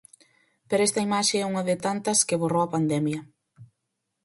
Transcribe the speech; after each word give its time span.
Pero 0.69 0.85
esta 0.87 1.03
imaxe 1.07 1.35
é 1.39 1.47
unha 1.51 1.63
de 1.69 1.75
tantas 1.85 2.19
que 2.27 2.39
borrou 2.41 2.63
a 2.63 2.71
pandemia. 2.75 3.21